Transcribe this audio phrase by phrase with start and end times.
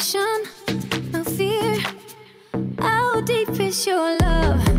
[0.00, 0.44] passion,
[1.12, 1.76] no fear.
[2.78, 4.69] How deep is your love?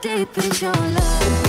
[0.00, 1.47] deep in your love.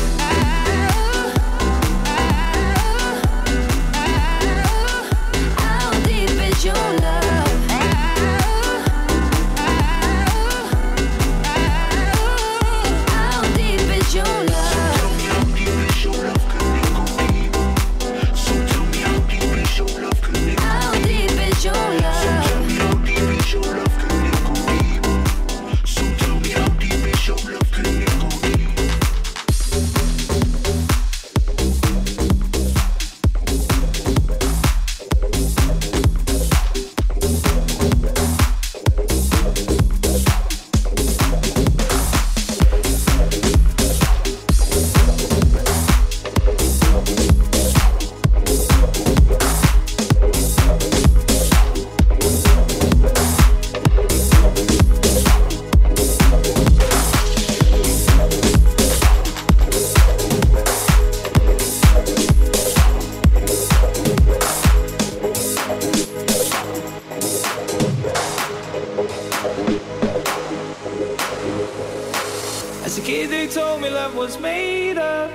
[74.20, 75.32] was made up.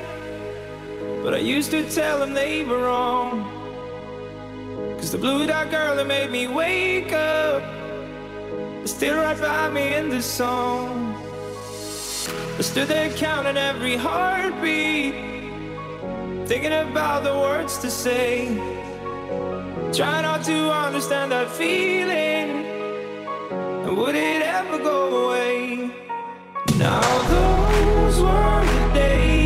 [1.22, 3.50] But I used to tell them they were wrong.
[4.98, 7.62] Cause the blue dot girl that made me wake up
[8.84, 11.14] is still right by me in this song.
[12.58, 15.14] I stood there counting every heartbeat,
[16.46, 18.48] thinking about the words to say.
[19.94, 22.50] Try not to understand that feeling.
[23.84, 25.90] And would it ever go away?
[26.76, 27.00] Now
[27.30, 27.63] the
[28.14, 29.43] those were the days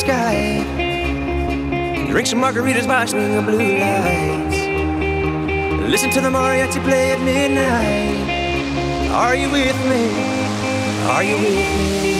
[0.00, 0.64] sky.
[2.10, 4.58] Drink some margaritas, by swinging the blue lights.
[5.90, 9.10] Listen to the mariachi play at midnight.
[9.12, 10.04] Are you with me?
[11.14, 12.19] Are you with me?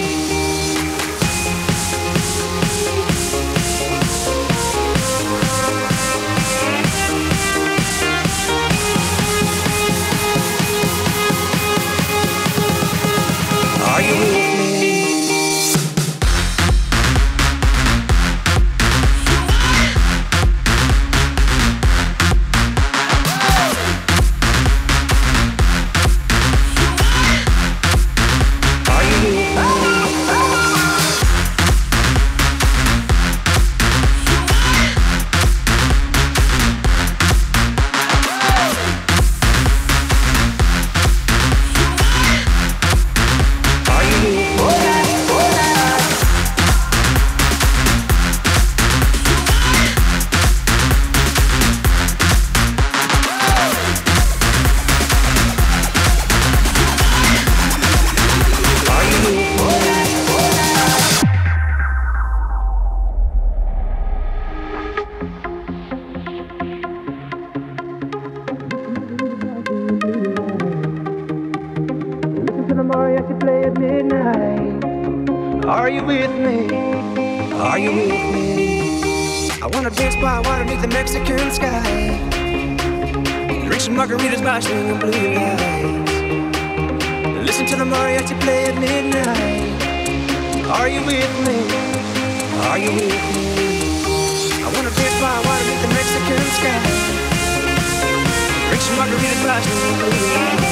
[99.53, 100.70] I do believe.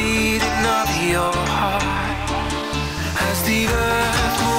[0.00, 2.30] beating of your heart
[3.28, 4.49] as the earth.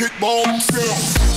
[0.00, 1.29] kickball skills.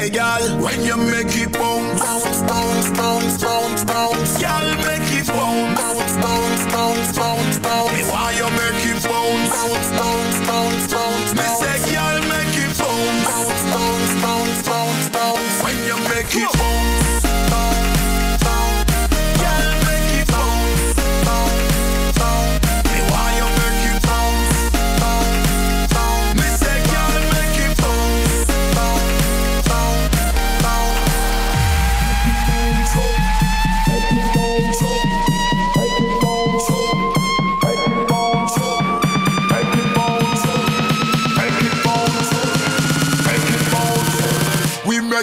[0.00, 1.36] Hey, girl, when you make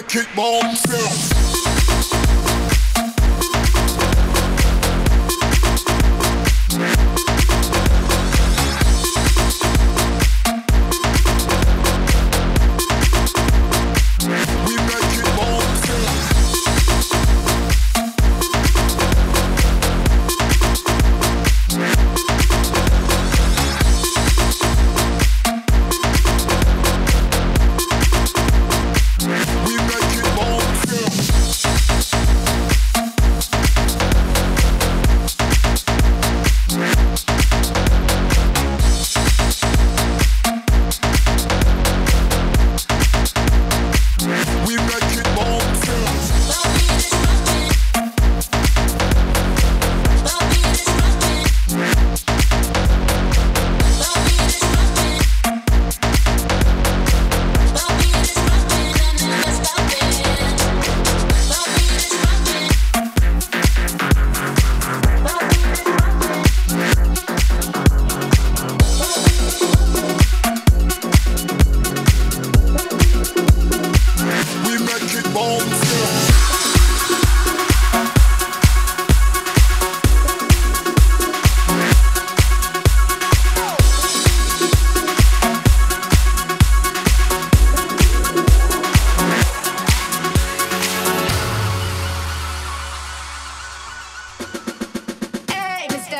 [0.08, 0.74] kickball.
[0.74, 1.17] Still.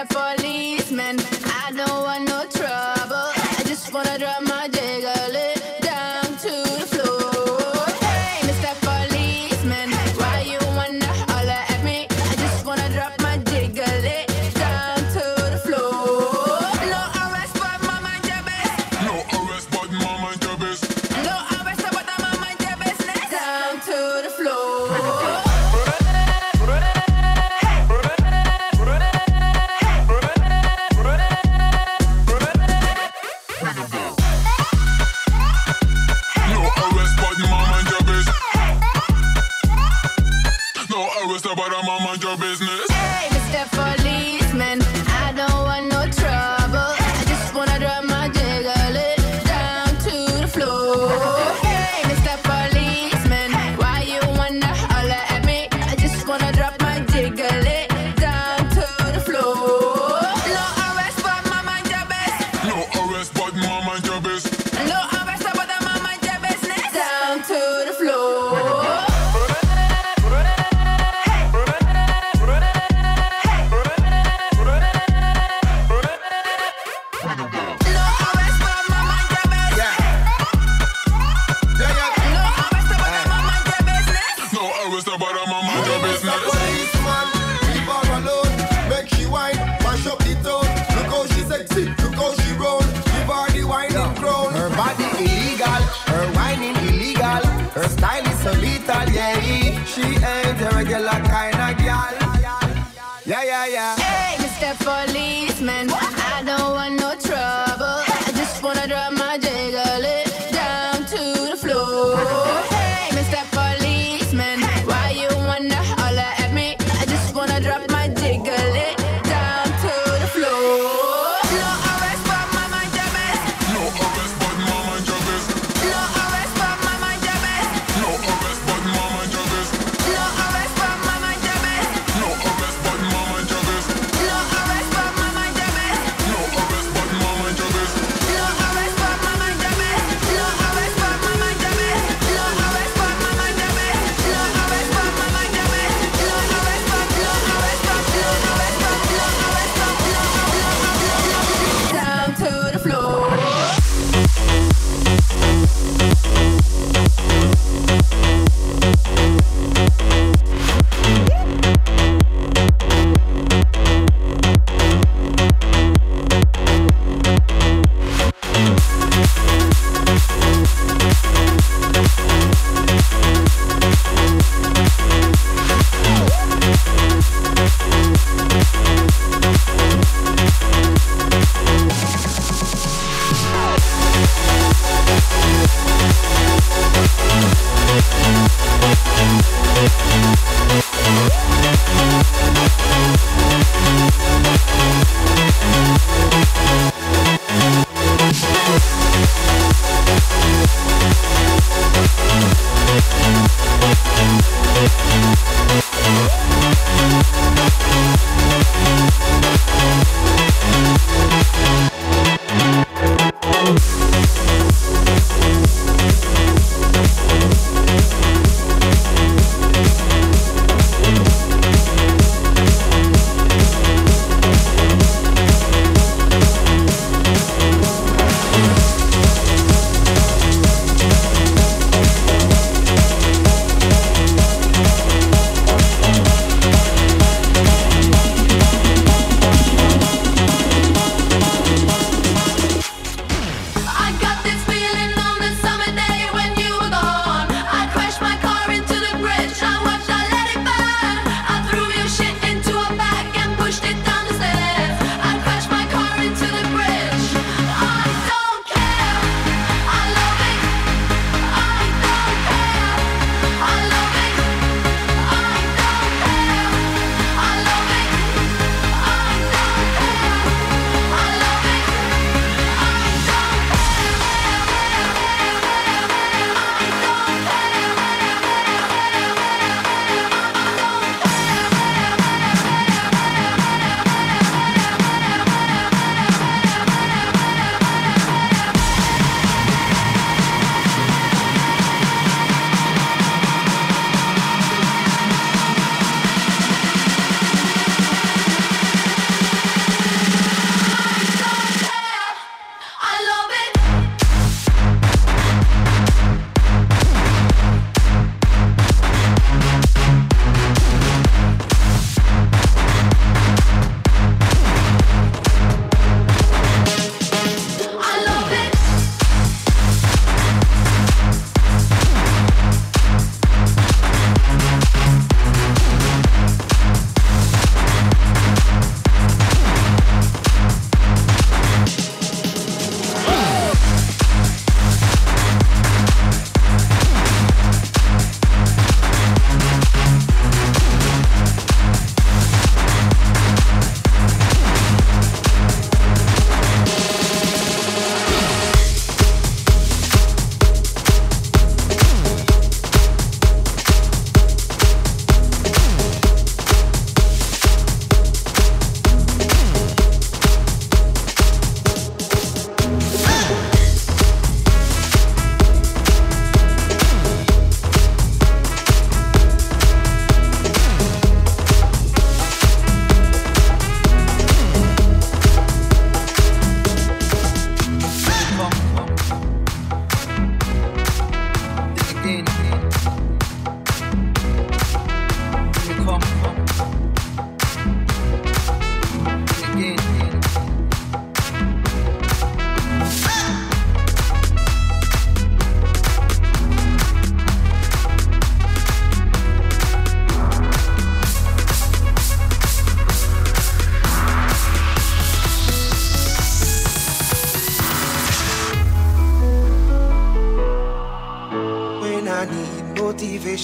[0.00, 1.16] a policeman.
[1.44, 2.27] I don't want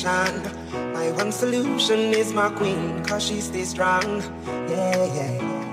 [0.04, 0.92] motivation.
[0.92, 4.22] My one solution is my queen, cause she stays strong.
[4.68, 5.63] Yeah, yeah.